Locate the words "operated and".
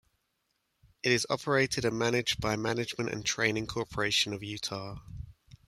1.29-1.95